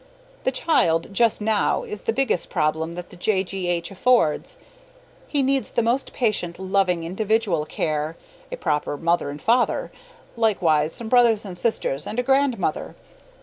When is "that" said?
2.93-3.11